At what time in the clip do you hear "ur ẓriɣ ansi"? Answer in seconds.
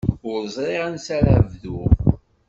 0.29-1.11